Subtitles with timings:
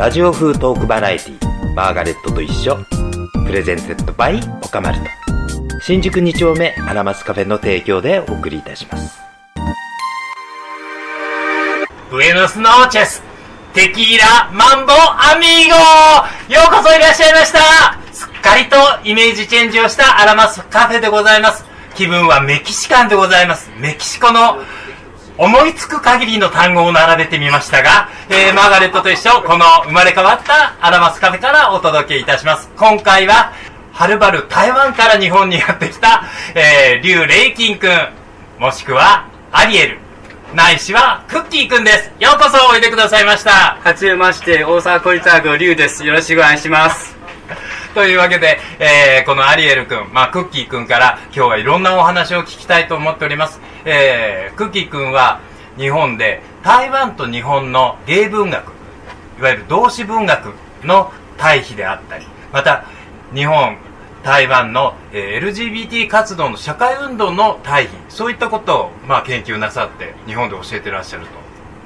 [0.00, 2.78] ラジオ風トークバラエティマーガレットと一緒。
[3.44, 5.04] プレゼンセットバイオカマルト。
[5.82, 9.18] 新宿2丁目アラマスカフェの提供でお送りいたします。
[12.10, 13.22] ブエノスノーチェス
[13.74, 17.58] テキーラマンボアミーゴようこそいらっしゃいました。
[18.10, 21.66] すっかりとイメージチェンジをしたアラマスカフェでございます。
[21.94, 23.70] 気分はメキシカンでございます。
[23.76, 24.62] メキシコの
[25.40, 32.68] 思いつく限りの単語を並べてみましたが、えー、マーガレットと一緒、この生まれ変わったアラマスカフェからお届けいたします。
[32.76, 33.54] 今回は、
[33.90, 37.90] はるばる台湾から日本にやってきた、えー、リュウ・レイキンくん、
[38.58, 39.98] もしくは、アリエル、
[40.54, 42.12] ないしは、クッキーくんです。
[42.20, 43.78] ようこそおいでくださいました。
[43.82, 46.04] はじめまして、大阪コリターグリュウです。
[46.04, 47.19] よろしくお願いします。
[47.94, 53.60] というわけで、えー、このアリエルくん、まあ、クッキーくんから今日はいろんなお話を聞きたいと思っております。
[53.84, 55.40] えー、クッキーくんは
[55.76, 58.72] 日本で台湾と日本の芸文学、
[59.38, 62.84] いわゆる同志文学の対比であったり、また
[63.34, 63.76] 日本、
[64.22, 71.39] 台湾の、えー LGBT 活動の社会運動の対比、そういったことを、まあ、研究なさって日本で教えてらっしゃると。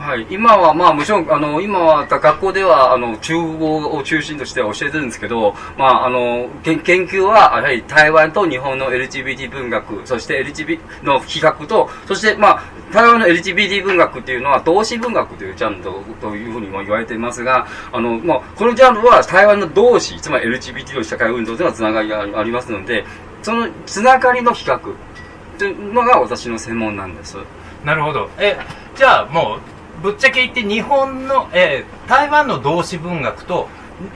[0.04, 15.84] はい、今はまあもちろん、あの、今は学校では、あの、中国語を中心として教えてるんですけど、まあ、あの、研究は、やはり台湾と日本の LGBT 文学、そして LGBT の比較と、そしてまあ、台湾の LGBT 文学っていうのは同志文学というジャンル
[16.20, 23.06] というふうにも言われていますが、あの、まあ、このジャンルは台湾の同志、つまり LGBT の社会運動とのはつながりがありますので、
[23.42, 24.78] そのつながりの比較
[25.58, 27.38] というのが私の専門なんです。
[27.84, 28.28] なるほど。
[28.38, 28.58] え、
[28.96, 29.73] じゃあもう、
[30.04, 33.66] ぶっちゃけ言って日本の、えー台湾の同志文学と、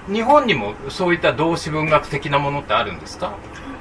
[0.09, 3.33] に日本にもそういった同志文学的なものってあるんですか？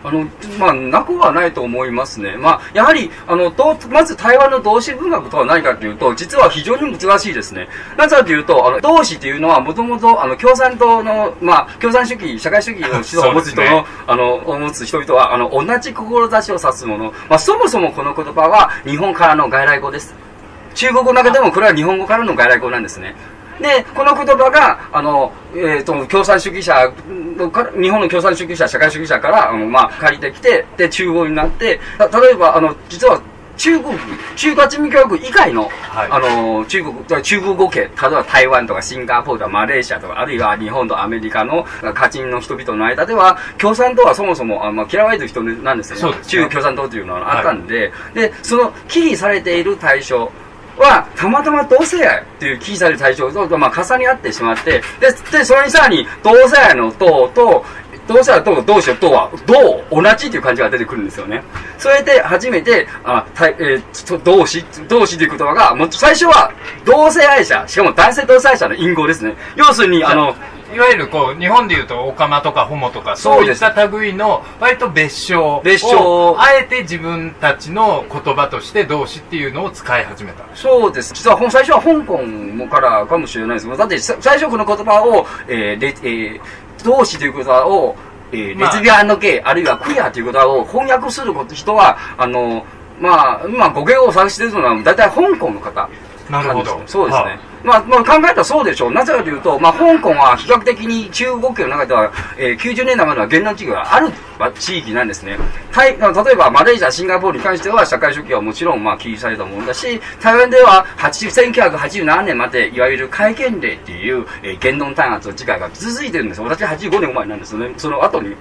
[0.05, 2.37] あの、まあ、なくはないと思いますね。
[2.37, 7.67] まあ、やはり、あの、と、まず台湾の同志文学とは何かというと、実は非常に難しいですね。
[7.97, 17.11] なぜかというと、あの、同志というのはもともと、あの、共産党の、まあ、共産主義、社会主義の指導を持つ人の、ねあの、を持つ人々は、あの、同じ志を指すもの。
[17.27, 20.15] まあ、そもそもこの言葉は、日本からの外来語です。
[20.77, 23.15] 中国語の中でもこれは日本語からの外来語なんですね。
[23.59, 26.93] で、この言葉が、あの、えっ、と、共産主義者
[27.35, 33.19] のから、日本の共産主義者、社会主義者から、あの、まあ、借りてきて、で、中国になって、た例えば、あの、実は、
[33.57, 33.97] 中国、
[34.35, 46.17] 中華人民共和国以外の、はいあの、中国、中国語系、例えば台湾とかシンガポールとかマレーシアとか、あるいは日本とアメリカの家人の人々の間では、共産党はそもそも、あまあ、嫌われてる人なんですよね。
[46.17, 50.31] ね中国共産党というのはあったんで、で、その、忌避されている対象、
[50.77, 57.65] は、たまたま同性愛っていう忌避される対象と、まあ、重ね合ってしまって、で、で、それにさらに、同性愛の党と、
[58.07, 61.43] 同性愛と同士の党は、同、同じという感じが出てくるんですよね。
[61.77, 66.51] それで、初めて、あ、たえーと同士、同士という言葉が、もう最初は、
[66.85, 69.35] 同性愛者、しかも男性同性愛者の隠語ですね。
[69.55, 70.35] 要するに、あの、
[70.77, 80.43] いわゆるこう、日本でいうと、オカマとかホモとか、そういった類の、割と別称を、別称あえて自分たちの言葉として同志っていうのを使い始めた。
[80.53, 81.15] そうです。
[81.15, 86.41] 実は最初は香港もからかもしれないですけど、だってさ最初この言葉を、えーレえー
[86.83, 87.95] 同志という言葉を、
[88.31, 92.63] えーまあレズビアンのゲイ、あるいはクイアという言葉を翻訳する人は、あの、
[92.99, 95.89] まあ、今語源を探しているのは、大体香港の方。
[96.29, 97.23] なるほどそうですね。
[97.23, 98.91] はまあ、まあ、考えたらそうでしょう。
[98.91, 104.11] なぜかというと、まあ、香港は比較的に中国圏の中では、えー90年代までは言論地域がある
[104.59, 105.37] 地域なんですね。
[105.71, 105.97] 台例
[106.33, 116.45] えば、マレーシア、シンガポールに関しては、社会主義はもちろん、まあ、禁止されたものだし、台湾では、80 1987年まで、いわゆる戒厳令っていう、えー言論弾圧の事態が続いてるんですよ。
[116.45, 117.73] 私85年生まれなんですよね。
[117.77, 118.35] その後に、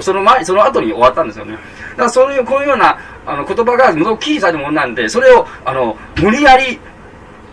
[0.00, 1.52] その前、その後に終わったんですよね。
[1.52, 1.58] だ
[1.96, 6.78] から、そういう、こういうような、あの、言葉が、もともと禁止されたものなんで、それを、あの、無理やり、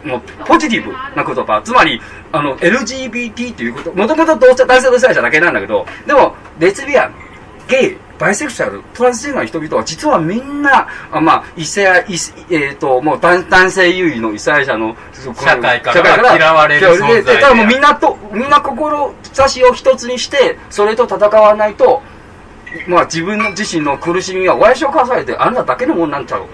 [0.03, 7.13] もうポジティブな言葉、つまり、あの、LGBT っていうこと、もともと同性男性同性愛者だけなんだけど、でも、レズビアン、
[7.67, 11.83] ゲイ、バイセクシャル、トランスジェンダーの人々は実はみんな、あまあ、異性
[12.49, 22.01] えっ、と、もう男男性優位の異性愛者の、社会から嫌われる存在でででただもうみんなと、みんな志を一つにして、それと戦わないと、
[22.87, 26.45] まあ自分の自身の苦しみは親父をかされてあなただけのものになっちゃう。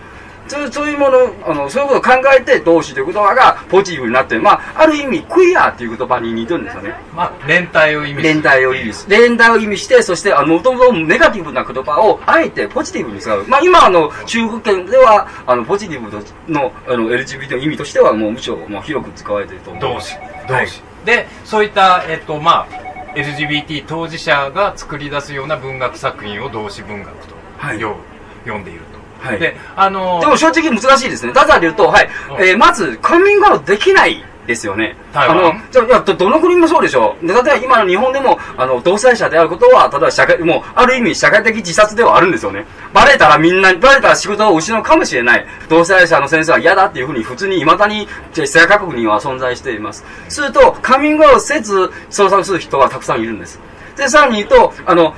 [0.48, 6.96] そうそういうもの、あの、そういうことを考えて、同志という言葉がポジティブになって、まあ、ある意味、クイアっていう言葉に似てるんですよね。
[7.16, 9.22] まあ、連帯を意味する連帯を意味する。
[9.22, 13.46] 連帯を意味して、そして、あの、もともとネガティブな言葉を、あえてポジティブに使う。
[13.48, 16.12] まあ、今、あの、中国圏では、あの、ポジティブ
[16.52, 19.82] の、あの、LGBT の意味としては、もうむしろ、まあ、広く使われていると思う。
[19.82, 20.18] 同志
[20.48, 22.84] 同志、でそういったえっとまあ
[23.16, 27.98] LGBT 当事者が作り出すような文学作品を同志文学と、はいよ
[28.44, 28.93] 読んでいると、
[29.24, 31.32] はいであのでも正直難しいですね。
[31.32, 34.98] なぜかというと、はい、うんえーまず、カミングアウトできないですよね。
[35.14, 37.28] あの、じゃあいやど、どの国もそうでしょう。
[37.28, 42.66] で例えば今の日本でも、あの、同妻者であることは、例えば社会、もう、ある意味社会的自殺ではあるんですよね。
[42.94, 45.46] バレたらみんな、バレたら仕事を失うかもしれない。
[45.70, 50.04] 同妻者の先生は嫌だっていうふうに普通に未だに、世界各国には存在しています。
[50.28, 53.62] すると、カミングアウトせず捜索する人はたくさんいるんです。
[53.96, 55.16] で、さらに言うと、あの、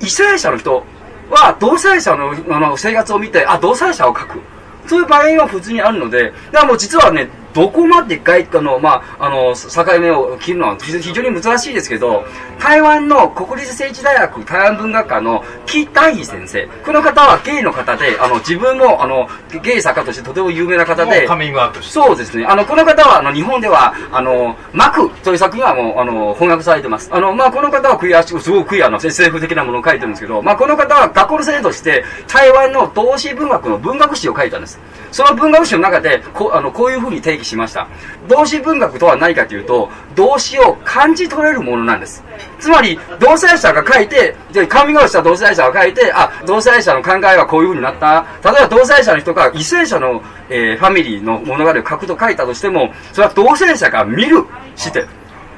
[0.00, 0.84] 異性者の人
[1.30, 4.40] は同妻者のあの生活を見て、あ、同妻者を書く。
[4.86, 12.22] そういう場合は普通にあるので、だからもう実はね、どこまで外貨の、まあ、あの、境目を切るのは非非常に難しいですけど、
[12.58, 16.68] 台湾の国立政治大学台湾文学科の木大義先生。
[16.84, 19.26] この方はゲイの方で、あの、自分も、あの、
[19.62, 21.80] ゲイ作家としてとても有名な方で、カミングアウト。
[21.80, 22.44] そうですね。
[22.44, 27.08] あの、この方は、あの、日本では、あの、マクという作品はもう、あの、翻訳されてます。
[27.10, 34.78] あの、まあ、この方はクイア、すごくクイアの SF 的なものを書いてるんですけど、まあ、この方は学校の先生として、台湾の同志文学の文学史を書いたんです。
[35.10, 37.88] その文学史の中で、こう、あの、こういうふうに定義しました。
[38.28, 42.22] 同志文学とは何かというと、動詞を感じ取れるものなんです。
[42.58, 48.26] つまり、同妻者が書いて、で、カミングアウトした同妻者が書いて、あ、同妻者の考えはこういう風になった。
[48.44, 54.44] 例えば同妻者の人が異性者の、えーファミリーの物語を書くと書いたとしても、それは同性者が見る
[54.76, 55.06] して。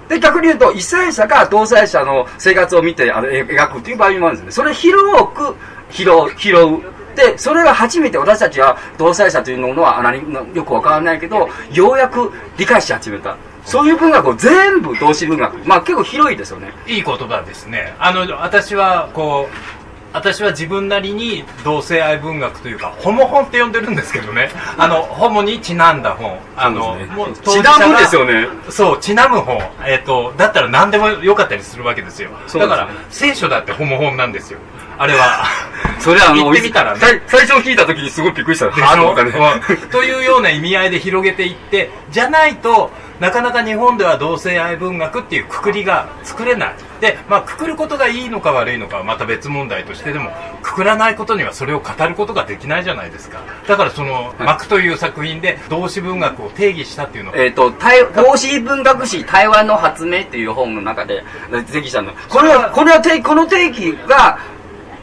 [0.09, 4.53] で、逆に言うと、異性者が同妻者の生活を見てあの描くという場合もあるんですね。
[4.53, 5.55] それ広く
[5.91, 6.81] 拾う、拾う。
[7.19, 13.37] で、それが初めて私たちは同妻者というのは何よくわからないけど、ようやく理解し始めた。
[13.65, 15.59] そういう文学を全部同志文学。
[15.67, 16.73] まあ結構広いですよね。
[16.87, 17.93] いい言葉ですね。
[17.99, 19.79] あの、私は、こう、
[20.13, 24.51] 私は自分なりに同性愛文学というか、ホモ本って呼んでるんですけどね。
[24.79, 26.39] あの、ホモにちなんだ本。
[26.57, 26.97] あの、
[27.45, 28.49] ちなむですよね。
[28.71, 29.61] そう、ちなむ本。
[29.85, 32.31] えっ、と、だったら何でもよかったりするわけですよ。
[32.55, 34.61] だから、聖書だってホモ本なんですよ。
[34.99, 35.45] あれは。
[35.99, 37.01] それはあの、言ってみたらね。
[37.01, 38.67] 最最初聞いた時にすごいびっくりした。
[38.67, 38.83] でしょ？
[38.83, 42.91] はぁというような意味合いで広げていってじゃないと
[43.21, 46.75] なかなか日本では同性愛文学っていうくくりが作れない。
[47.01, 50.31] で、まあ、くくることがいいのか悪いのかはまた別問題としてでも
[50.63, 53.41] くくらないことにはそれを語ることができないじゃないですか。
[53.67, 57.39] だからその「幕」という作品で同志文学を定義したっていうのは。
[57.39, 61.25] えっ、と、台、同志文学史台湾の発明っていう本の中で
[61.73, 62.13] 定義したの。
[62.29, 64.39] これは、これは定、この定義が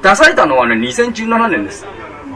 [0.06, 1.84] 出されたのはね、2017年です。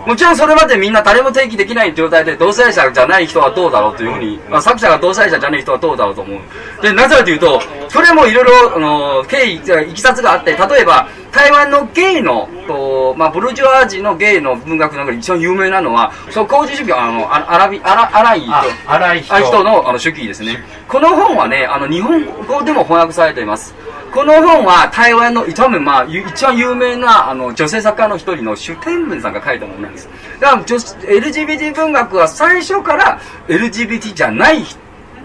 [0.07, 6.41] もちろんそれまでみんな誰も定義できない状態で同性者じゃない人はどうだろうというふうに、まあ、作者が同性者じゃない人はどうだろうと思う。
[6.81, 9.57] で、なぜかというと、それもいろいろ、あの、経緯、
[9.91, 20.63] いきさつがあって、例えば、台湾のゲイの、とまあ、ブルジョワージのゲイの文学の中で一番有名なのは、その工事主義は、あの、あアラビ、アラ、アライと、あ荒い人あ人のあの手記ですね。
[20.87, 23.75] この本はね、あの日本語でも翻訳されています。
[24.11, 30.09] この本は台湾の多分まあゆ一番有名なあの女性作家の一人の朱天文さんが書いたものなんです。
[30.39, 34.63] だから女 LGBT 文学は最初から LGBT じゃない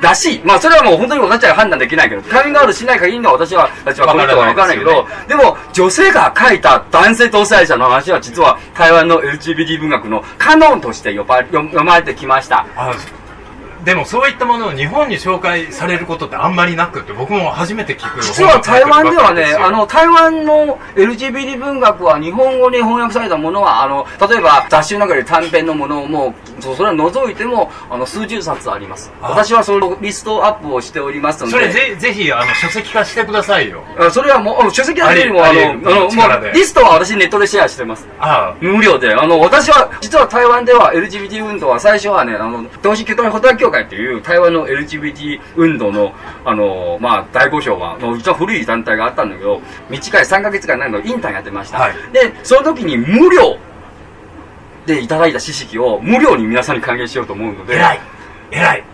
[0.00, 0.40] らしい。
[0.44, 12.66] まあそれはもう本当に私は判断できないけど、カミングアウトしない限りの私は、私はこの人はわからないけど、わでも女性が書いた男性同性者の話は実は台湾の LGBT 文学のカノンとして呼ば読読まれてきました。
[13.84, 29.12] あでもそういったものを日本に紹介されることってあんまりなくって僕も初めて聞く実は台湾ではね、あのの、台湾の LGBT 文学は日本語に翻訳されたものは、あの、例えば雑誌の中で短編のものをもう、そそれを除いても、あの、数十冊あります。
[29.20, 31.52] あ私はそのリストアップをしておりますので。
[31.52, 38.06] それぜぜひあの書籍化してくださいよあそれはもう、書籍だけよりも、あの、あの、もう、リストは私ネットでシェアしてます。
[38.20, 39.12] あ無料で。
[39.12, 46.14] あの、私は、実は台湾では LGBT 運動は最初はね、あの、同志巨大ホタル協会っていう台湾の LGBT 運動の、
[46.44, 51.78] あの、まあ、大御所は、の一番古い団体があったんだけど、短い3ヶ月間なんかインターンやってました。
[51.78, 51.94] はい。
[52.12, 53.58] で、その時に無料
[54.86, 58.00] でいただいた知識を無料に皆さんに還元しようと思うので、偉い。
[58.50, 58.84] 偉い。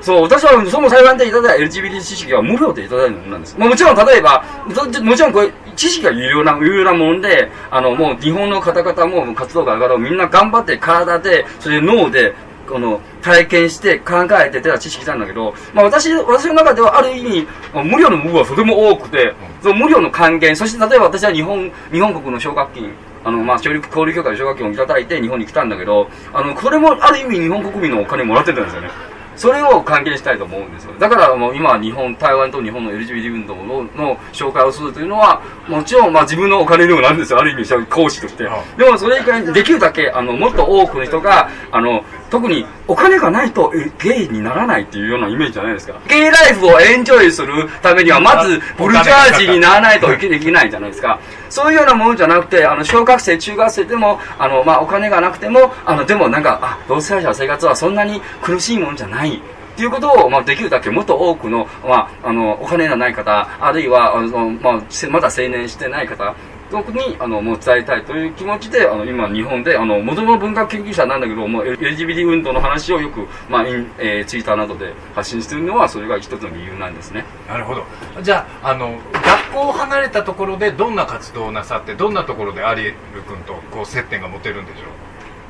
[0.00, 3.56] そう、私はその台湾でいただいた LGBT 知識は無料でいただいたものなんです。
[3.58, 12.34] まあ、もちろん、例えば、ももちろんこれ、知識が有料な、有料なもんで、あの、もう日本の方々も活動が上がるみんな頑張って体で、それで脳で、
[12.68, 17.48] この、体験して考えて出た知識なんだけど、まあ私、私の中ではある意味、
[17.84, 22.92] 無料の部分はとても多くて、その無料の還元、そして例えば私は日本、日本国の奨学金、
[23.24, 28.90] あの、まあ、教育、交流協会の奨学金をいただいて日本に来たんだけど、あの、これもある意味日本国民のお金もらってたんですよね。
[29.38, 30.94] それを還元したいと思うんですよ。
[30.98, 37.38] だからもう今日本、台湾と日本の LGBT 運動のの紹介をするというのは、もちろんまあ自分のお金にもなるんですよ。
[37.38, 38.76] ある意味、講師としてうん。
[38.76, 45.94] でもそれ以外にできるだけ、あの、もっと多くの人が、あの、特にお金がないとゲイにならないっていうようなイメージじゃないですか。
[46.06, 51.18] ゲイライフをエンジョイするためには、まずブルジョワージにならないといけできないじゃないですか。
[51.48, 59.40] そういうようなものじゃなくて、あの、小学生、中学生でも、あの、まあ、お金がなくても、あの、でもなんか、あ、同性愛者の生活はそんなに苦しいものじゃない。
[59.78, 66.34] っていうことを、まあ、できるだけもっと多くの、まあ、あの、お金のない方、あるいは、あの、まあ、まだ成年してない方、
[66.70, 73.66] 特にあのもう伝えたいという気持ちであの今日本であの元々文学研究者なんだけどもう LGBT 運動の話をよく、まあ
[73.98, 77.24] えー、ツイッターなどで発信しているのはそれが一つの理由なんですね。
[77.48, 77.84] なるほど。
[78.22, 84.84] じゃああの学校を離れたところでどんな活動をなさってどんなところでアリエル君とこう接点が持てるんでしょう？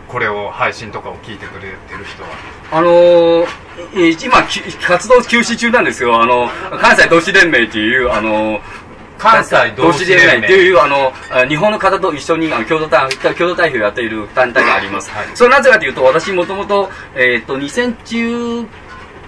[0.09, 1.67] これを配信とかを聞いてくれて
[1.99, 2.29] る人は。
[2.71, 3.47] あのー、
[3.95, 6.23] えー今き活動休止中なんですよ。
[6.23, 6.49] あの
[6.81, 8.88] 関西同志連盟っていうあのー
[9.19, 10.47] 関西同志連盟。
[10.47, 15.11] っていう、あの、あ日本の方と一緒にあの共同代共同代表をやっている団体があります。
[15.11, 15.27] はい。
[15.35, 18.67] それなぜかというと、私もともと、えっ、と、2010、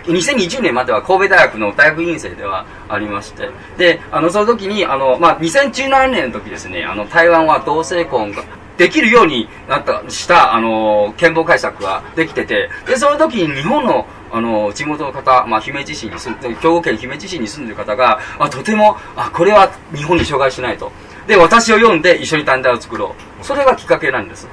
[0.04, 8.42] 2020年までは神戸大学の大学院生ではありまして、で、あの、その時に、あの、まあ、2017年の時ですね、あの、台湾は同性婚が、
[8.80, 20.90] できるようになった、した、あの、憲法改策ができてて、で、その時に日本の、あの、地元の方、まあ、姫路市に住んで、兵庫県姫路市に住んでる方が、あ、とても、あ、これは日本に障害しないと。
[21.26, 23.44] で、私を読んで一緒に短大を作ろう。
[23.44, 24.48] それがきっかけなんです。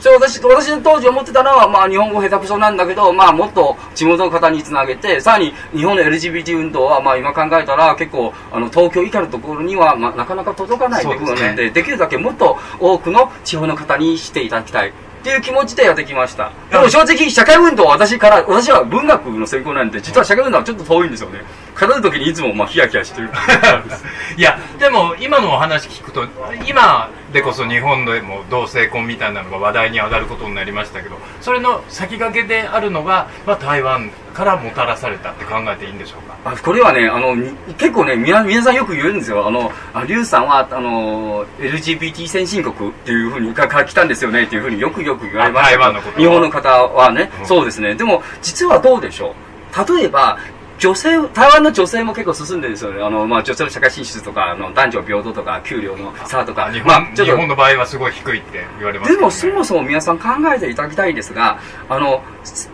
[0.00, 14.92] それ私、私の当時思ってたのは、まあ、日本語下手くそなんだけど、まあ、もっと地元の方につなげて、さらに日本の LGBT 運動は、まあ、今考えたら、結構、あの、東京以下のところには、まあ、なかなか届かないということなので、できるだけもっと多くの地方の方にしていただきたい。
[15.26, 16.52] っていう気持ちでやってきました。
[16.70, 21.40] でも正直、社会運動は私から、私は文学の専攻なんで、実は社会運動はちょっと遠いんですよね。
[21.78, 23.28] 語る時にいつも、まあ、ヒヤヒヤしてる。
[24.36, 26.24] いやでも今のお話聞くと
[26.66, 36.36] 今でこそ日本でも同性婚みたいなのが話題に上がることになりましたけどそれの先駆けであるのが、まあ、台湾からもたらされたって考えていいんでしょうか？
[36.44, 39.46] あこれはね、あの、に結構ね、皆皆さんよく言うんですよ。
[39.46, 47.94] あの、あリュウさんは、あの、LGBT 先進国っていうふうに、かから来たんですよねっていうふうによくよく言われました日本の方はね、うんそうですね。
[47.94, 49.34] でも、実はどうでしょ
[49.74, 49.94] う？
[49.96, 50.38] 例えば、
[50.78, 53.02] 女性、台湾の女性も結構進んでるんですよね。
[53.02, 56.70] あの、まあ、女性の社会進出とか、あの、男女平等とか、給料の差とか。
[56.70, 62.70] 日本,、まあ、ちょっと日本の場合はすごい低いって言われますでもそもそも皆さん考えていただきたいんですが、あの、す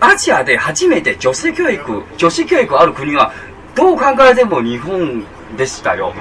[0.00, 3.32] アジアで初めて女性教育、女子教育ある国は、
[3.74, 5.24] どう考えても日本
[5.56, 6.12] でしたよ。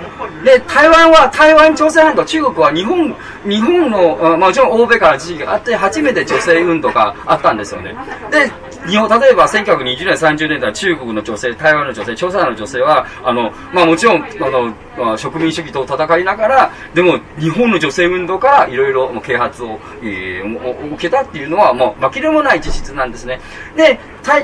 [0.44, 7.96] で、台湾は、台湾朝鮮半島、中国は日本、日本の、あまあもちろん欧米から地域があって、初めて女性運動があったんですよね。
[8.32, 8.52] で、
[8.88, 20.50] 日本、例えば1920年、30年代、中国の女性、台湾の女性、朝鮮の女性は、あの、まあもちろん、あの、まあ植民主義と戦いながら、でも日本の女性運動からいろいろ啓発を、えー
[20.90, 23.40] 受けたっていうのは、もう負けるもない事実なんですね。
[23.76, 24.00] で、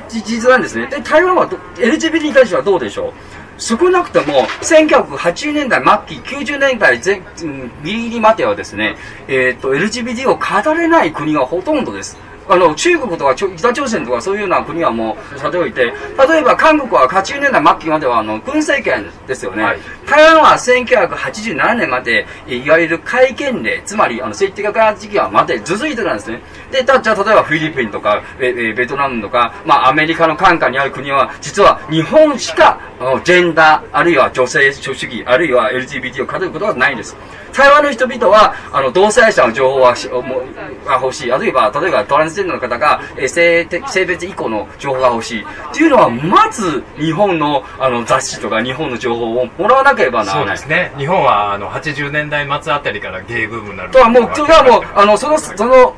[0.10, 0.88] 事実なんですね。
[0.88, 3.14] で、台湾は LGBT に対してはどうでしょう？
[3.58, 12.18] 少なくとも、1980年代末期、90年代前、うんギリギリまではですね、えっ、と、LGBT を語れない国がほとんどです。
[12.48, 15.92] あの、中国とか北朝鮮とかそういうような国はもう、さておいて、例
[16.40, 19.64] えば韓国は80年代末期までは、あの、軍政権ですよね。
[19.64, 26.42] はい台湾は1987年まで、いいわゆる戒厳令、つまり、あの、政治的な時期はまで続いてたんですね。
[26.72, 32.80] で、たじゃあ、例えばフィリピンとか、ええベトナムとか、まあ、アメリカの管下にある国は、実は日本しか、
[33.24, 37.18] ジェンダー、あるいは女性主義、あるいは LGBT を語ることがないんです。
[37.52, 41.32] 台湾の人々は、あの、同性者の情報はしもうが欲しい。
[41.32, 45.42] あるいは、例えばトランスジェンダーの方が、えー性的性別以降の情報が欲しい。
[45.42, 50.56] っていうのは、まず、日本の、あの、雑誌とか日本の情報をもらわなければなそらない。
[50.56, 55.94] うですね日本はあの80年代末あたりからゲイブームになるとはもう、それはもう、あの、その、その、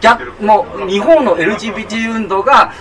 [0.00, 2.72] 逆、もう、日本の LGBT 運動が、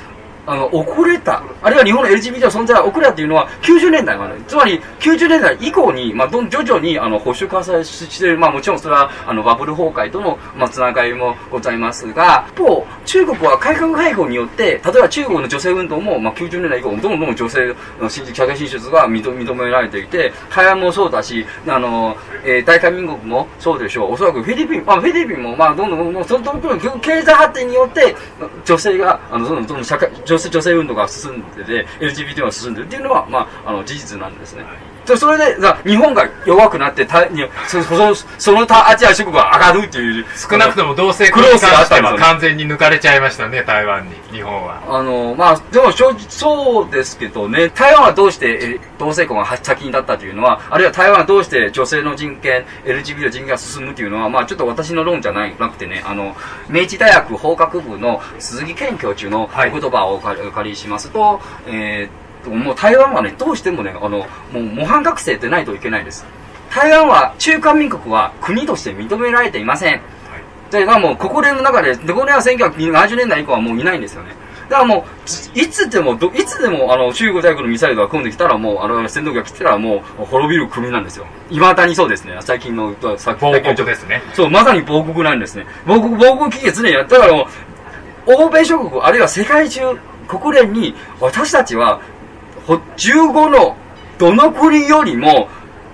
[0.46, 24.14] あの、遅れた、あるいは日本の LGBT の存在が遅れたっていうのは、90年代まで、つまり、90年代以降に、まあ、どん徐々に、あの、保守化されしている、まあ、もちろんそれは、あの、バブル崩壊との、まあ、つながりもございますが、一方、中国は改革開放によって、例えば中国の女性運動も、まあ、90年代以降、どんどんどん女性の社会進出が認認められていて、台湾もそうだし、あの、えー大韓民国もそうでしょう。
[24.14, 28.16] おそらくフィリピン、まあ、フィリピンも、まあ、どんどんどんどん、そのどんどん経済発展によって、
[28.66, 34.64] 女性が、あの、どんどんどんどん社会、女性、女性運動が進んでて、LGBT が進んでるっていうのは、まあ、あの、事実なんですね。
[34.64, 34.70] で
[35.06, 40.26] それで、だ日本が弱くなって、たにそその、その他アジア諸国が上がるっていう。
[40.36, 56.36] 少なくとも同性婚に関しては完全に抜かれちゃいましたね台湾に日本はあの、まあ、でも正直そうですけどね、台湾はどうしてえ同性婚が先にだったというのは、あるいは台湾はどうして女性の人権、LGBT の人権が進むというのは、まあ、ちょっと私の論じゃないなくてね、あの、
[56.70, 66.26] 明治大学法学部の鈴木健教授の言葉をお借りしますと、えーっと、もう台湾はね、どうしてもね、あの、もう模範学生でないといけないです。
[66.70, 70.02] 台湾は、中華民国は国として認められていません。
[70.72, 74.34] で、まあもう国連の中で、で、これは1970年代以降はもういないんですよね。
[74.72, 75.06] だからも
[75.56, 81.28] う、いつでも、どいつでも、あの、中国大陸のミサイルが込んできたら、もう、あの、戦闘機が来たら、もう、滅びる国なんですよ。
[81.50, 82.38] 未だにそうですね。
[82.40, 83.40] 最近の、さっき
[83.84, 84.24] ですね。
[84.34, 85.66] そう、まさに亡国なんですね。
[85.86, 87.50] 亡国、亡国危機常にやったからも
[88.28, 89.82] う、欧米諸国、あるいは世界中、
[90.30, 92.00] 国連に、私たちは、
[92.66, 93.76] ほ15の
[94.18, 95.50] どの国よりも、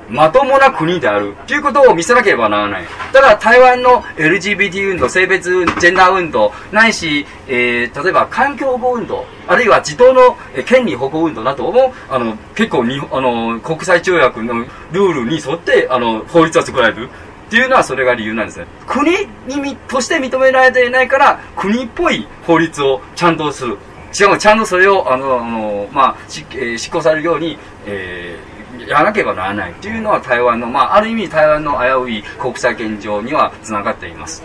[0.10, 2.86] まともな国であるということを見せなければならない。
[3.12, 17.10] ただ台湾の LGBT 運動、性別ジェンダー運動、ないし、えー、例えば環境保護運動、あるいは児童の権利保護運動なども、あの、結構に、あの、国際条約のルールに沿って、あの、法律は作られる。
[17.48, 18.68] っていうのはそれが理由なんですね。
[18.86, 19.10] 国
[19.48, 23.78] にとして認められていないから、国っぽい法律をちゃんとする。
[24.18, 27.56] しかもちゃんとそれを、あの、あのまあ、しえー執行されるように、
[27.86, 28.58] えー
[28.88, 34.44] やらなければならないっていうのは台湾の、まあ、ある意味台湾の危うい国際現状にはつながっています。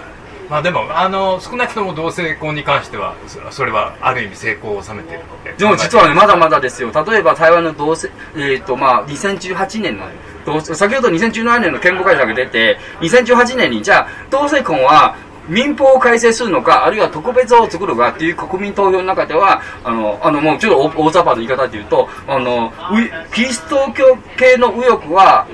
[0.50, 5.52] まあでも、あの、少なくとも同性婚に関しては、そそれはある意味成功を収めているので。
[5.54, 6.90] でも実はね、まだまだですよ。
[6.92, 10.06] 例えば台湾の同性、えっ、と、まあ、2018年の、
[10.44, 15.16] 同先ほど2017年の憲法改正が出て、2018年に、じゃあ、同性婚は、
[15.48, 22.72] 民法を改正するのか、あるいは特別法を作るかっていう国民投票の中では、あの、あの、もうちょっと大雑把な言い方で言うと、あの、
[23.34, 25.46] キリスト教系の右翼は、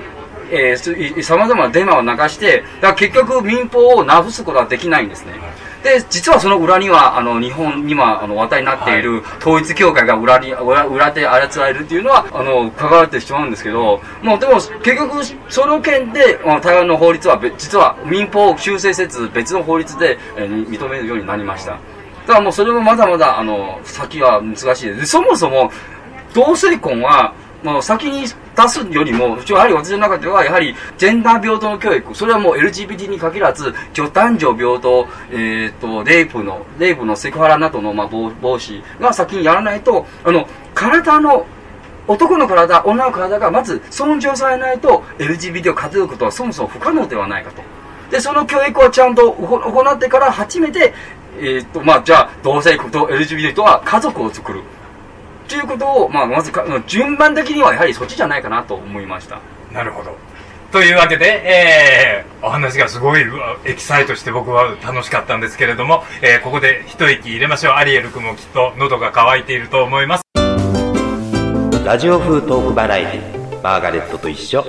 [0.51, 5.33] えー、さまざまなデマを流して、だから結局民法をなぶすことはできないんですね。
[5.83, 21.71] で、実はその裏には、あの、日本に今、あの、話題になっている統一教会が裏に、裏裏で操られるっていうのは、あの、関わってしまうんですけど、もうでも、結局、その件で、まあ台湾の法律は別、実は民法を修正せず、別の法律で、えー認めるようになりました。
[21.71, 21.77] だ
[22.27, 24.99] からもうそれもまだまだ、あの、先は難しいです。
[24.99, 25.71] でそもそも、
[26.33, 41.45] 同性婚は、もう先に出すよりも、やはり私の中では、やはり、ジェンダー平等の教育、それはもう LGBT に限らず、女男女平等、えっ、と、レイプの、レイプのセクハラなどの、まあ、防防止が先にやらないと、あの、体の、
[42.07, 47.61] 男の体、女の体がまず尊重されないと、LGBT を勝てることはそもそも不可能ではないかと。
[48.09, 50.93] で、その教育をちゃんと行ってから初めて、
[51.39, 54.61] えっ、と、まあ、じゃあ、同性婚と LGBT とは家族を作る。
[55.49, 59.39] ということを、まあ、まずか、順番的にはやはりそっちじゃないかなと思いました。
[59.73, 60.15] なるほど。
[60.71, 63.25] というわけで、えー、お話がすごい
[63.65, 67.73] エキサイトして僕は楽しかったんですけれども、えー、ここで一息入れましょう。
[67.73, 70.23] アリエル君もきっと喉が渇いていると思います。
[71.83, 74.63] ラジオ風トークバラエティマーガレットと一緒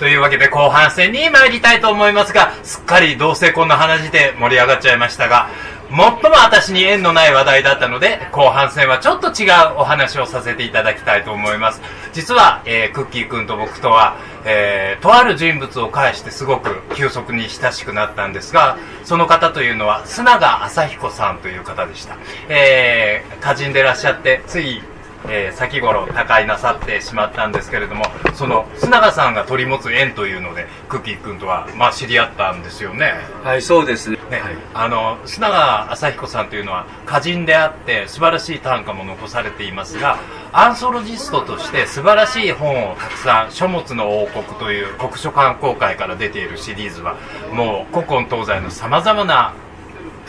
[0.00, 5.50] というわけで後半戦に参りたいと思いますが、すっかり同性婚の話で盛り上がっちゃいましたが、
[5.90, 6.12] 最も
[6.44, 11.82] 私に縁のない話題だったので、後半戦はちょっと違うお話をさせていただきたいと思います。
[12.12, 22.16] 実は、えークッキー君と僕とは、えーとある人物を介してすごく急速に親しくなったんですが、その方というのは、須永朝彦さんという方でした。
[22.48, 24.82] えー歌人でいらっしゃって、つい
[25.28, 28.04] えー先頃他界なさってしまったんですけれども
[28.34, 34.18] その須永さんが取り持つ縁というのでクッキー君とは、まあ、知り合ったんですよねはい、そうですね。
[34.30, 34.40] ね、
[34.74, 40.18] あの須永朝彦さんというのは歌人であって素晴らしい短歌も残されていますが
[40.52, 47.16] アンソロジストとして素晴らしい本をたくさん書物の王国という国書観光会から出ているシリーズは
[47.52, 49.52] もう古今東西のさまざまな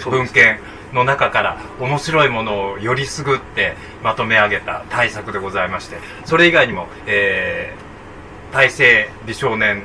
[0.04, 0.60] 文献
[0.94, 9.84] の中から面白いものをよりすぐってまとめ上げた対策でございましてそれ以外にも、えー、大成美少年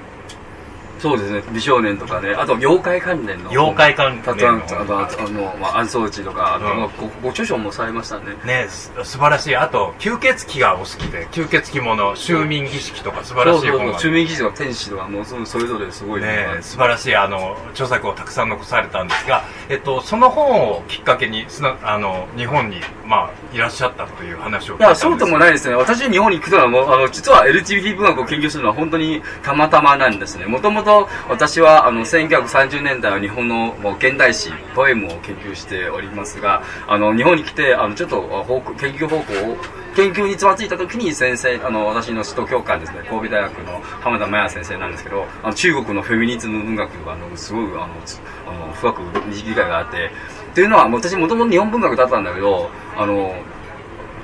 [1.06, 1.42] そうですね。
[1.52, 3.50] 美少年とかね、あと妖怪関連の。
[3.50, 8.36] 妖怪関連のたくさん、あの、あの、まあ、暗装地とか、あと、うんまあごご著書もされましたね。
[8.44, 25.74] ねす素晴らしいあと吸血鬼がお好きで吸血鬼もの襲民儀式とか素晴らしい本が中民記事とか天使とか、もうそそれぞれすごいね素晴らしいあの著作をたくさん残されたんですが、えっと、その本をきっかけにすなあの日本に、まあ、いらっしゃったという話を聞いたんですそうでもないですね。
[25.74, 30.46] 私、日本に行くのはもう、あの、実は LGBT 文学を研究するのは本当にたまたまなんですね。
[30.46, 30.95] もともと
[31.28, 38.22] 私は、あの、1930年代は日本の現代史、ポエムを研究しておりますが、あの、日本に来て、あの、ちょっと、
[38.78, 39.56] 研究方向を、
[39.94, 47.88] 研究につまずいた時に先生、あの、私の指導教官ですね、神戸大学の浜田麻也先生なんですけど、あの、中国のフェミニズム文学が、あの、すごい、あの、
[48.46, 50.10] あの深く理解があって、
[50.52, 53.34] っていうのは、私もともと日本文学だったんだけど、あの、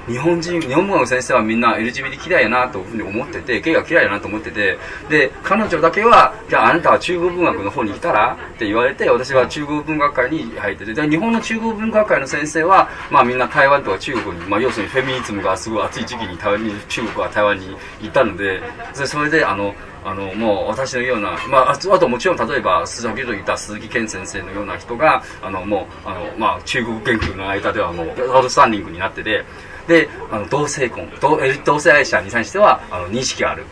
[0.08, 4.76] 日本人、日本語の先生はみんな LGBT 嫌いやなというふうに思ってて、ゲイが嫌いやなと思ってて、
[5.08, 8.36] で、彼女だけは、じゃああなたは中国文学の方に来たら？
[8.54, 18.60] って言われて、私は中国文学会に入ってて、で、日本の中国文学会の先生は、まあみんな台湾とか中国に、まあ要するにフェミニズムがすごい熱い時期に台湾に、中国は台湾に行ったので、
[18.98, 19.72] でそれで、あの、
[20.04, 29.44] あの、もう私のような、まあ、あとあともちろん例えば、先ほど言った鈴木健先生のような人が、あの、もう、あの、まあ、中国研究の間ではもう、アウトスタンディングになってて、
[29.86, 33.64] で、あの、同性婚、同同性愛者に対しては、あの、認識がある。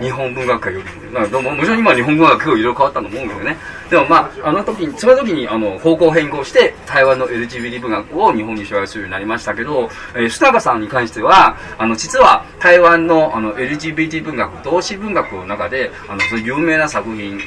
[0.00, 3.56] 日本文学界よりも、まあ、もちろん今日本文学界いろいろ変わったと思うんだけどね。
[3.90, 17.38] でもまあ、あの時に、その時に、あの、方向変更して、台湾の LGBT 文学を日本に紹介するようになりましたけど、えー、須永さんに関しては、あの、実は台湾の、あの、LGBT 文学、同志文学の中で、あの、有名な作品、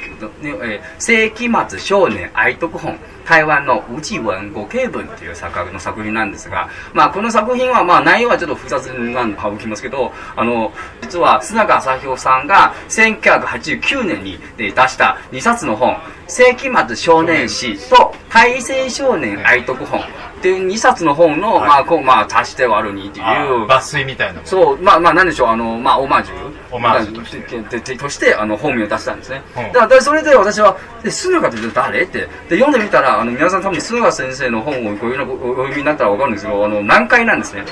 [0.42, 20.04] えー、世紀末少年愛徳本、台湾の内文五景文っていう作家の作品なんですが、まあ、この作品は、まあ、内容はちょっと複雑なん省きますけど、あの、実は、須永朝彦さんが1989年に出した2冊の本、世紀末少年誌と大成少年愛徳本っ
[20.42, 26.52] ていう2冊の本の、はいまあ、こう、まあ、足して割る2っていう、抜粋みたいなそう、まあ、まあ、なんでしょう、あの、まあ、オマージュ。
[26.72, 29.42] オマージュとしてででとして、あの、本名を出したんですね。
[29.56, 32.02] うんだから、でそれで私は、で、スヌガって誰？
[32.02, 32.28] って。
[32.48, 37.64] で、読んでみたら、あの、皆さん多分スヌガ先生の本をご読みになったらわかるんですけど、あの、難解なんですね。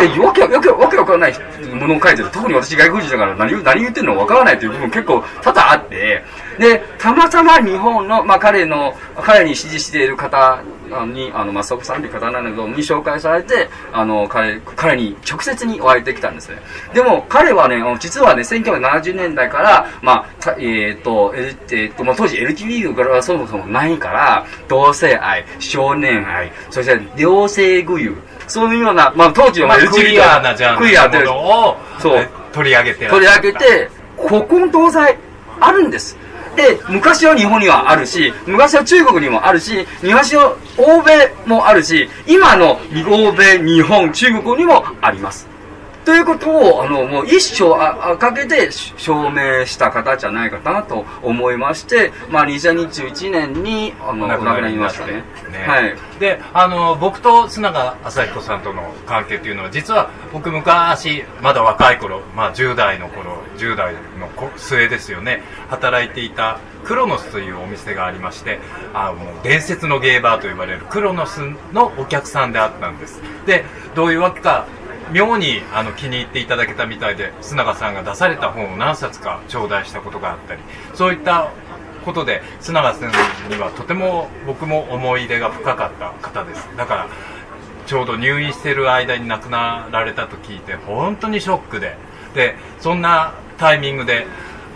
[0.00, 1.34] え、わけわけわけわからない
[1.74, 2.30] ものを書いてる。
[2.30, 6.24] 特に私外国人だから何言う何言ってるのかわからないという部分結構多々あって、
[6.58, 10.62] で、たまたま日本の、まあ、彼の、彼に支持している方
[11.06, 16.58] に、あの、松岡さんという方なんだけど、に紹介されて、あの、彼、彼に直接にお会いできたんですね。
[16.94, 35.18] でも、彼はね、実はね、1970年代から、まあ、たえっ、と、L えっ、と、まあ、当時 LTV がそもそもないから、同性愛、少年愛、そして両性具有、そういうような、まあ、当時はまあ、クリアなジャンのものをそうえ取り上げて取り上げて、古今東西
[35.60, 36.17] あるんです。
[36.58, 45.46] で、昔は日本にはあるし、昔は中国にもあるし、昔は欧米もあるし、今の欧米、日本、中国にもあります。
[46.08, 55.22] ということを、あの、もう一生ああかけてし証明した方じゃないかなと思いまして、まあ、2021年に、あの、お亡くなりましたね。
[55.66, 55.94] はい。
[56.18, 68.58] であの僕と須永朝彦さんとの関係っていうのは実は僕昔まだ若い頃、まあ、10代の頃10代のこ末ですよね働いていたクロノスというお店がありまして
[68.94, 71.40] あもう伝説のゲーバーと呼ばれるクロノス
[71.72, 74.66] のお客さんであったんですでどういうわけか
[75.12, 80.62] 妙にあの気に入っていただけたみたいで須永さんが出された本を何冊か頂戴したことがあったり
[80.94, 81.50] そういった
[82.04, 83.10] ことで須永さん
[83.50, 86.68] にはとても僕も思い入れが深かった方です。
[86.76, 87.08] だから
[87.86, 91.96] ちょうど入院してる間に亡くなられたと聞いて本当にショックで。
[92.34, 94.26] でそんなタイミングで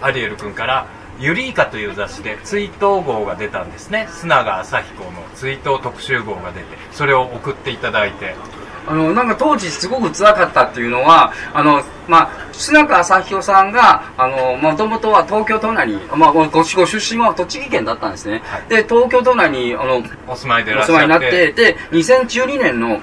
[0.01, 0.87] アリエル君から
[1.21, 4.09] 「ユリーカ」という雑誌で追悼号が出たんですね。
[4.11, 8.35] 須永朝彦の追悼特集号が出てそれを送っていただいて
[8.87, 18.43] あの、なんか当時すごく辛かったっていうのは、あの、まあ、須中朝彦さんが、あの、もともとは東京都内に、まあ、ごご出身は栃木県だったんですね。
[18.45, 23.01] はいで、東京都内に、あの、お住まいでおっしゃって世話になって、で、2012年の、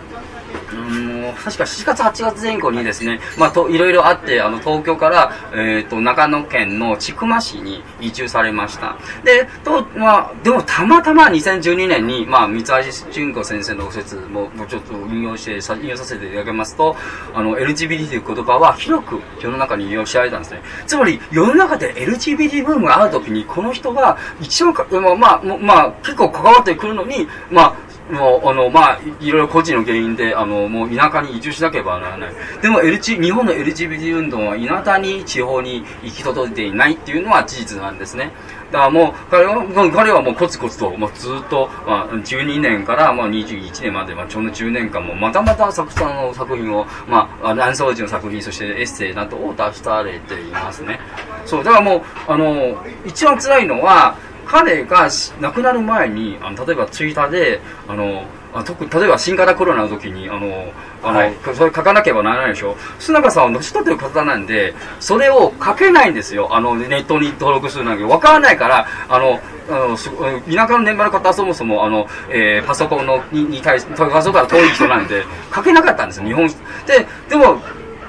[1.44, 8.98] 確か7月8月前後にですね、まあ、といろいろあって、あの、東京から、えっ、と、長野県の千曲市に移住されました。
[9.24, 12.74] で、と、まあ、でもたまたま2012年に、まあ、三橋
[13.12, 16.96] 純子先生の説も、もうちょっと引用して、さ引用させていただきますと、
[17.34, 20.62] あの、LGBT という言葉は広く世の中に利用しられたんですね。
[20.86, 32.32] つまり、世の中で LGBT ブームがあるときに、この人が一番か、まあ、まあ、まあ、結構関わってくるのに、まあ、もう、あの、まあ、いろいろ個人の原因で、あの、もう田舎に移住しなければならない。
[32.62, 38.32] でも、LG、日本の LGBT 運動は田舎に地方に行き届いていないっていうのは事実なんですね。
[38.72, 51.00] だからもう、彼は、彼はもうコツコツと、もうずっと、まあ、12年から、まあ、21年まで、まあ、ちょうど10年間も、またまた作さんの作品を、まあ、アンソロジーの作品、そしてエッセイなどを出されていますね。
[51.46, 54.16] そう、だからもう、あの、一番辛いのは、
[54.50, 62.76] 彼がし亡くなる前に、あの例えばツイッターで、あの、あ特に例えば新型コロナの時に、あの、あの、はいそれ書かなければならないでしょ？
[63.00, 66.50] 須永さんは年取ってる方なんで、それを書けないんですよ。
[66.56, 68.04] あの、ネットに登録するなんて。
[68.04, 70.10] わからないから、あの、あの、す
[70.52, 76.48] 田舎の年配の方はそもそも、あの、えーパソコンのにに対し、パソコンから遠い人なんで、 書けなかったんですよ、日本。
[76.88, 77.62] で、でも、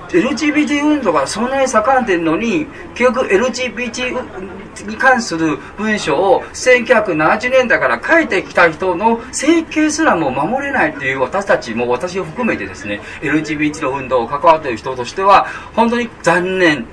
[0.09, 4.15] LGBT 運動がそんなに盛んでるのに、結局 LGBT
[4.87, 16.87] に関する文章を1970年代から書いてきた人の整形すらも守れないっていう私たちも私を含めてですね LGBT の運動を関わっている人としては本当に残念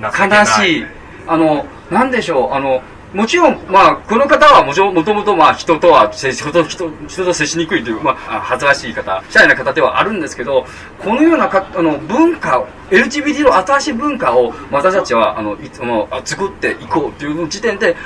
[0.00, 0.86] 悲しい。
[1.26, 2.82] あのなんでしょうあの
[3.14, 10.66] もちろん、まあ、この方はもちろん、もともと、まあ、人とは、接人と、人人と接しにくいという、まあ、恥ずかしい方、シャイな方ではあるんですけど、
[10.98, 17.96] このようなか、あの、文化を、LGBT の新しい文化を、私たちは、あの、いつも、あ作っていこうという時点で、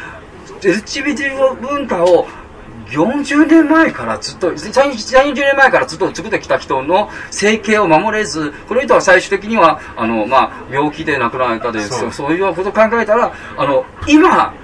[0.60, 2.28] LGBT の文化を、
[2.90, 11.98] 40年前からずっと、30 40年前からずっと作ってきた人の生計を守れず、この人は最終的には、あの、まあ、病気で亡くなられたで、そう。
[12.00, 14.54] そうそういうことを考えたら、あの、今、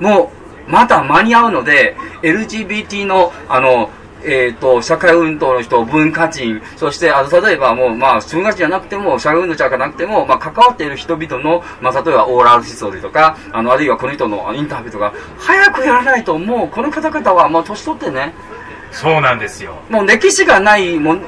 [0.00, 0.32] も
[0.68, 3.90] う、まだ間に合うので、LGBT の、あの、
[4.22, 18.34] えっ、と、社会運動の人、文化人、そして、あの、例えばもう、まあ、文化人じゃなくても、社会運動じゃなくても、まあ、関わっている人々の、まあ、例えば、オーラル思想でとか、あの、あるいはこの人のインタビューとか、早くやらないと、もう、この方々は、もう、年取ってね、
[18.92, 21.22] そうなんですよもう歴史がないもん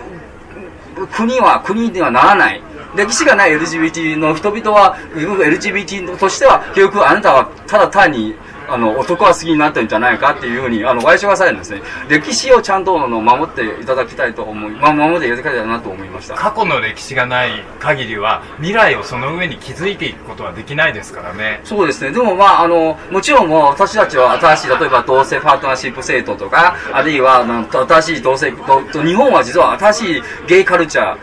[1.13, 2.63] 国は国にはならない。
[2.95, 8.35] 歴史がない LGBT の人々は、LGBT としては、結局あなたはただ単に、
[8.68, 11.83] あの、男は好きになってるんじゃないかっていうふうに、あの、賠償がされるんですね。
[12.09, 16.35] 歴史をちゃんとあの守っていただきたいと思い、まあ、守っていただきたいなと思いました。
[16.35, 22.12] 過去の歴史がない限りは未来をその上に築いていくことはできないですからねそうですね。
[22.12, 31.16] でもまあ、あの、もちろんもう私たちは新しい、例えば同性パートナーシップ制度とか、あるいは、あの新しい同性、日本は実は新しいゲイカルチャー、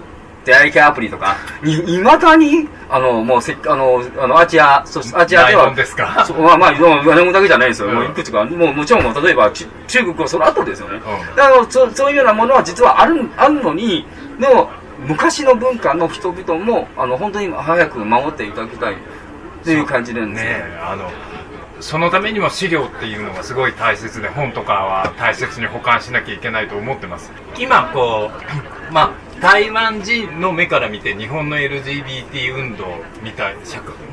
[0.45, 7.87] 出会い系アプリとか、い、いまだに、あの、もうせっあの、あの、アジア、そしてアジアではないもん、ですかそうまあまあ、もう米子だけじゃないですよ。
[7.89, 10.95] うんもういくつか、もうもちろん例えばち中国はその後ですよね。
[10.95, 14.05] うんだからそそういうようなものは実はある、あるのに、
[14.39, 14.69] でも、
[15.07, 18.97] 昔の文化の人々も、あの、本当に早く守っていただきたいっ
[19.63, 20.49] ていう感じなんですね。
[20.49, 21.09] ねえあの
[21.81, 28.29] そのためにも資料っていうのがすごい大切で本とかは大切に保管しなきゃいけないと思ってます今こ
[28.89, 32.85] うまあ台湾人の目から見て日本の LGBT 運動
[33.23, 33.55] みたい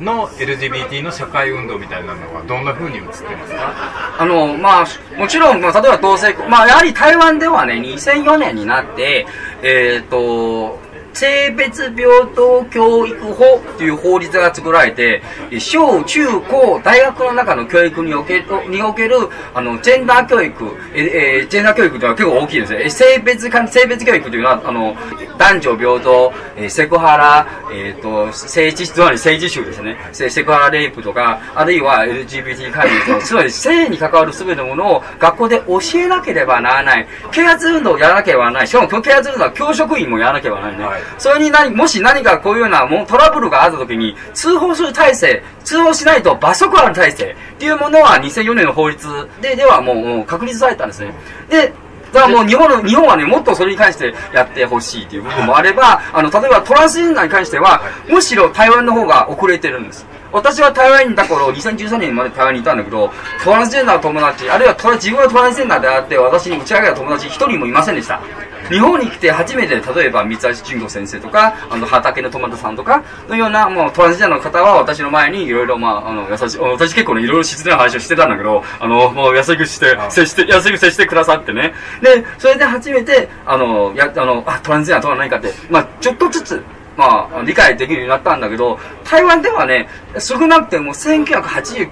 [0.01, 4.17] の LGBT の社会運動みたいなのはどんなふうに映ってますか？
[4.19, 4.85] あの、まあ、
[5.17, 9.27] もちろん、まあ、例えば同性婚、まあ、やはり台湾ではね、2004年になって、
[9.63, 10.79] えっ、と、
[11.17, 15.23] 性別平等教育法という法律が作られて、
[15.57, 19.15] 小中高大学の中の教育における、における、
[19.55, 22.89] あの、ジェンダー教育、ええジェンダー教育というのは結構大きいですね。
[22.91, 24.95] 性別か、性別教育というのは、あの、
[25.39, 29.97] 男女平等、えセクハラ、えっ、と、政治、つまり政治集ですね。
[30.11, 37.07] セクハラレイプとか、あるいは LGBT 関連と、 つまり性に関わる全てのものを学校で教えなければならない。
[37.31, 38.67] 啓発運動をやらなければならない。
[38.67, 40.87] しかも、啓発運動は教職員もやらなければならない。
[40.87, 49.07] はいそれに何、もし何かこういうようなもうトラブルがあった時に、通報する体制、通報しないと罰則ある体制っていうものは2004年の法律
[49.41, 51.13] で、ではもう確立されたんですね。
[51.49, 51.73] で、
[52.13, 60.05] だからもう日本の、日本はね、もっとそれに関してやってほしいっていう部分もあれば、あの、例えばトランスジェンダーに関しては、むしろ台湾の方が遅れてるんです。
[60.31, 63.11] 私は台湾にいた頃、2013年まで台湾にいたんだけど、
[63.43, 68.21] トランスジェンダーの友達、あるいは自分がトランスジェンダーであって、私に打ち上げた友達一人もいませんでした。
[68.69, 81.73] 日本に来て初めて、例えば三橋純子先生とか、あの、畑の友田さんとか、のような、もうトランスジェンダーの方は私の前にいろいろ、まあ、あの、優しい、私結構ね、いろいろ失礼な話をしてたんだけど、あの、もう優しくしてあ、接して、優しく接してくださってね。
[82.01, 86.63] で、それで初めて、あの、や、あの、あ、トランスジェンダーとは何かって、まあ、ちょっとずつ、
[86.97, 89.87] まあ、理解できるようになったんだけど、台湾ではね、
[90.19, 91.89] 少なくても1987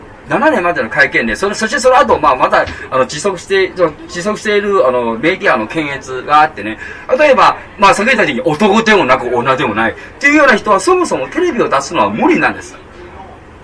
[0.52, 3.72] 年までの会見で、それ、そしてその後、まあ、また、あの、持続して、
[4.08, 6.80] 持続している、あの、メディアの検閲があってね、
[7.18, 12.76] 例えば、まあ、先ほど言った時に男でもなく女でもない、っていうような人はそもそもテレビを出すのは無理なんです。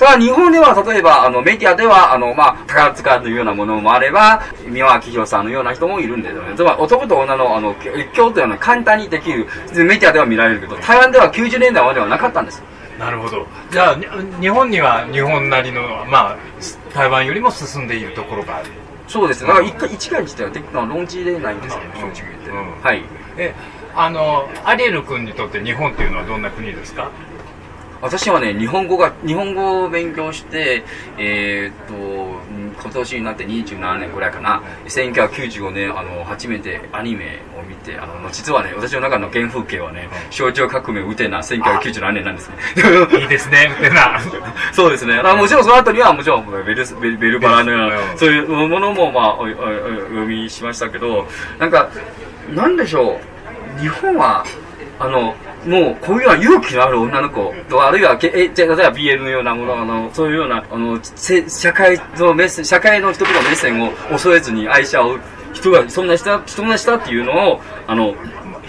[0.02, 6.56] ただ日本では例えばあのメディアではあの、まあ、宝塚のようなものもあれば三輪明宏さんのような人もいるんですよね。
[6.56, 7.76] つまり男と女のあの
[8.16, 9.46] 共というのは簡単にできる。
[9.76, 12.64] メディアでは見られるけど台湾では90年代まではなかったんです
[12.98, 13.46] なるほど。
[13.70, 14.08] じゃあに
[14.42, 16.38] 日本には日本なりのまあ
[16.96, 18.72] 台湾よりも進んでいるところがある。
[19.08, 19.50] そうですね。
[19.50, 21.92] だから一回一概にしてはで論じれないんですよね。
[21.94, 22.82] 正直言って、うん。
[22.82, 23.04] はい。
[23.38, 23.54] え
[23.94, 27.12] あのアリエル君にとって日本っていうのはどんな国ですか？
[28.02, 30.84] 私はね、日本語が、日本語を勉強して、
[31.18, 42.56] えーっと、うん今年になって27年ぐらいかな、1995年、あの、初めてアニメを見て、あの、実はね、私の中の原風景はね、象徴革命ウテナ1997年なんですね。
[43.22, 44.20] いいですねウテナ
[44.72, 45.22] そうですね。
[45.24, 51.28] あもちろんその後には、もちろんベルスベルベルバラのような、うんそういうものも、まあ、お読みしましたけど、
[51.60, 51.90] なんか、
[52.50, 53.20] なんでしょ
[53.78, 54.44] う、日本は、
[55.00, 55.36] あの、
[55.66, 65.20] もう、こういうような勇気のある女の子と、あるいは、けえ、じゃ例えば BL のようなもの、あの、そういうような、あの、せ社会のメッセ、社会の人々の目線を恐れずに愛し合う
[65.54, 68.16] 人が、そんな人、そんな人っていうのを、あの、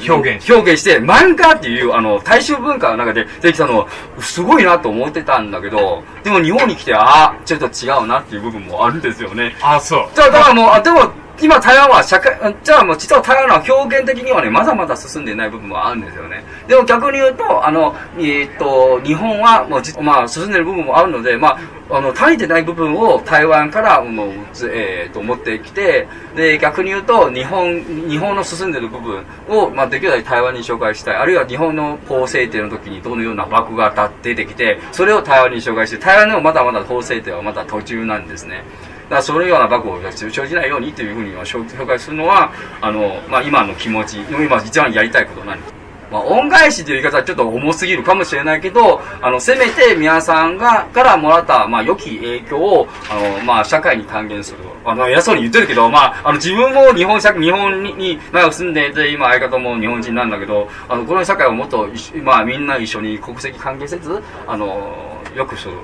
[0.09, 3.88] 表現し表現して、漫画っていう、あの、大衆文化の中でできたのは、
[4.20, 9.55] すごいなと思ってたんだけど、でも日本に来て、ああ、ちょっと違うなっていう部分もあるんですよね。
[9.62, 10.09] あ、そう。
[10.14, 16.44] じゃあ、だからもう、あ、でも、今台湾は社会、じゃあもう実は台湾は表現的にはね、まだまだ進んでいない部分もあるんですよね。
[16.68, 21.58] でも逆に言うと、あの、えーっと、日本はもう、まあ進んでる部分もあるので、ま
[21.90, 24.30] あ、あの、足りてない部分を台湾からもう、
[24.72, 31.16] えーっと、持ってきて、で、逆に言うと、日本、日本の進んでる部分を、まあ、できるだけ台湾に紹介したい。
[31.16, 38.64] あるいは日本の法制定の時にどのような枠が出てきて、それを台湾に紹介して、台湾でもまだまだ法制定はまだ途中なんですね。
[39.08, 45.82] だそういうようなバグを生じないようにというふうに紹介するのは、あの、まあ、今の気持ち、今一番やりたいことなんです。
[46.12, 54.58] まあ、恩返しという言い方はちょっと重すぎるかもしれないけど、あの、せめて皆さんが、からもらった、まあ、良き影響を、あの、まあ、社会に還元する。
[54.84, 61.88] あの、偉そうに言ってるけど、まあ、あの、自分も日本社、日本にに長く住んでいて、今相方も日本人なんだけど、あの、この社会をもっと、
[62.22, 65.74] まあ、みんな一緒に国籍関係せず、あの、良くする。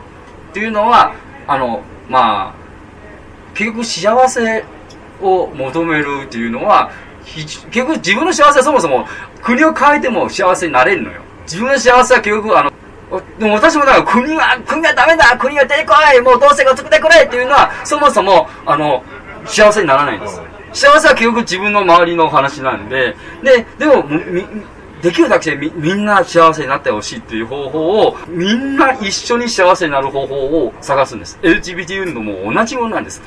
[0.51, 1.15] っていうのは、
[1.47, 2.68] あの、まあ、
[3.59, 4.65] 結局幸せ
[5.21, 6.93] を求めるっていうのは、
[7.25, 9.05] ひ結局自分の幸せはそもそも
[9.43, 11.23] 国を変えても幸せになれるのよ。
[11.43, 12.73] 自分の幸せは結局あの、
[13.11, 19.03] おでも私もだから国は、国はダメだ国は出てこいもう同性が作ってくれっていうのは、そもそも、あの、
[19.45, 20.41] 幸せにならないんです。
[20.73, 24.47] 幸せは結局自分の周りの話なんで、で、でも、み、
[25.03, 31.39] できるだけみみんな幸せになってほしいっていう方法を、みんな一緒に幸せになる方法を探すんです。
[31.43, 33.23] LGBT 運動も同じものなんです。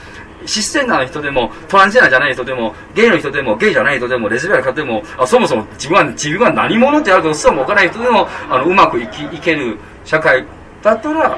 [0.45, 10.43] システンダーの人でも、トランジェンダーじゃない人でも、ゲイの人でも、ゲイじゃない人でも、レズビアンの方でも、あそもそも自分は、自分は何者ってあることすらもわからない人でも、あの、うまく生き、生ける社会
[10.81, 11.37] だったら、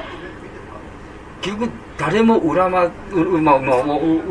[1.42, 2.90] 結局、誰も恨ま、う
[3.40, 3.76] ま、ま、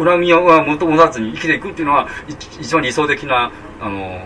[0.06, 4.20] 恨みは求もらずに生きていくっていうのは、一番理想的な、あの、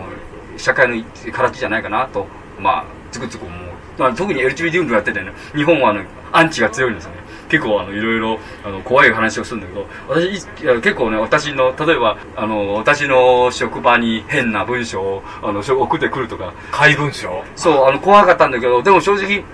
[0.58, 2.26] 社会の形じゃないかなと、
[2.58, 3.58] まあ、つくつく思う。
[3.98, 7.18] まあ、特に LGBT 運動やっててね、日本はあの、アンチが強いんですよね。
[7.48, 10.46] 結構あの、いろいろ、あの、怖い話をするんだけど、私、
[10.82, 16.52] 結構ね、私の、例えば、あの、私の職場に変な文章を、あの、送ってくるとか。
[16.70, 19.44] 怪文書そう、あの、怖かったんだけど、でも正直、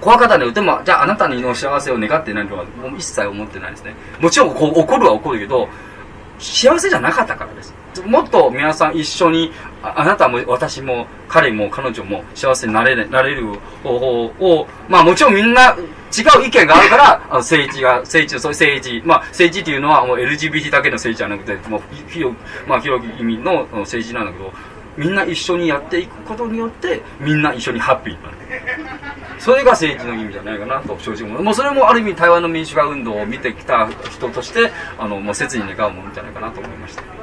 [0.00, 3.94] 怖かったんだけど、でも、じゃああなたの幸せを願ってないとは、もう一切思ってないですね。
[4.20, 5.68] もちろん、こう、怒るは怒るけど、
[6.38, 7.72] 幸せじゃなかったからです。
[8.00, 9.52] もっと皆さん一緒に、
[9.82, 13.46] あなたも私も彼も彼女も幸せになれるなれる
[13.82, 15.76] 方法を、まあもちろんみんな
[16.12, 24.52] 違う意見があるから、あの政治が、政治、そう政治、まあ政治っていうのはもう LGBT だけの政治じゃなくて、もう広まあ広い意味の政治なんだけど、
[24.96, 28.36] みんな一緒にやっていくことによって、みんな一緒にハッピーになる。
[29.38, 31.42] それが政治の意味じゃないかなと正直思う。
[31.42, 37.21] もうそれもある意味台湾の民主化運動を見てきた人として、あの、もう切に願うものじゃないかなと思いました。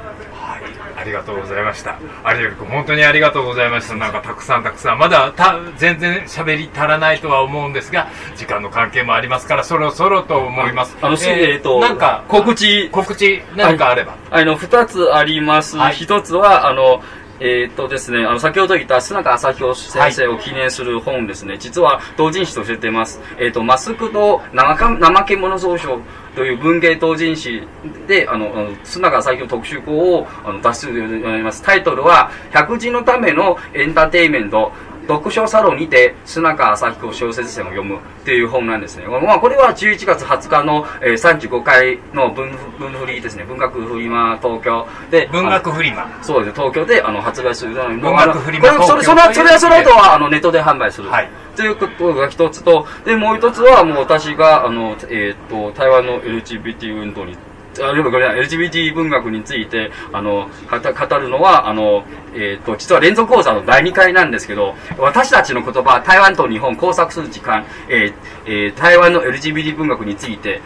[1.00, 1.98] はい、ありがとうございました。
[2.36, 3.96] 有吉君、本当にありがとうございました。
[3.96, 10.96] なんかたくさんたくさん、まだた全然喋り足らないとは思うんですが、時間の関係もありますから、そろそろと思います。
[11.00, 14.16] あの、えっ、と、なんか、告知、告知、何かあれば。
[14.30, 15.76] あの、二つあります。
[15.76, 17.02] はい一つは、あの、
[17.40, 23.20] えっ、とですね、あの、先ほど言った須中朝日先生を記念する本ですね、実は同人誌として出てます。
[23.38, 26.00] えっ、と、マスクと生か怠け者蔵書
[26.36, 27.62] という文芸同人誌
[28.06, 31.62] で、あの、須中朝日特集校をあの出しております。
[31.62, 34.72] タイトルは、百人のためのエンターテインメント、
[35.16, 39.06] 読書サロンにて、須中朝彦小説選を読むっていう本なんですね。
[39.06, 43.44] まあ、これは11月20日の、えー、35回の文文振りですね。
[43.44, 45.28] 文学フリマ東京で。
[45.32, 46.06] 文学フリマ。
[46.22, 46.62] そうですね。
[46.62, 47.74] 東京であの発売する。
[47.74, 51.08] 文学フリマこれそれそれそれはその後はあのネットで販売する。
[51.08, 51.28] はい。
[51.56, 57.36] ということが一つと、で、もう一つはもう私が、あの、えっ、と、台湾の LGBT 運動に
[57.82, 68.14] あるいはこれは LGBT 文学について、あの、語るのは、あの、えっ、と、実は連続講座の第2回なんですけど、私たちの言葉、台湾と日本工作する時間、えー
[68.46, 70.60] えー台湾の LGBT 文学について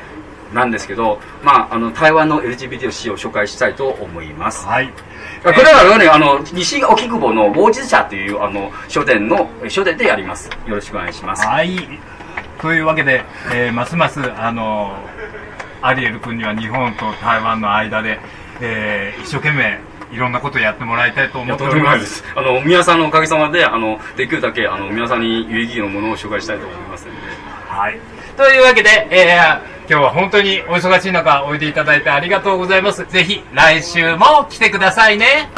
[0.54, 4.64] なんですけど、まあ、あの、台湾の LGBT の詩を紹介したいと思います。
[4.66, 4.88] はい。
[5.42, 10.48] これはね、あの、西沖久保の某日社という、あの、書店の、書店でやります。
[10.66, 11.46] よろしくお願いします。
[11.46, 11.76] はい。
[12.62, 14.96] というわけで、えーますます、あの、
[15.86, 18.18] アリエル君には日本と台湾の間で、
[18.60, 19.78] えー一生懸命
[20.12, 21.98] いろんなことやってもらいたいと思っておりま。
[21.98, 22.24] すす。
[22.36, 27.18] あの、皆さんのおかげさまで、あの、できるだけ、あの、皆さんに有意義なものを紹介したいと思いますので。
[27.68, 27.98] はい。
[28.36, 33.04] というわけで、えー今日は本当にお忙しい中おいでいただいてありがとうございます。
[33.04, 35.50] ぜひ来週も来てくださいね。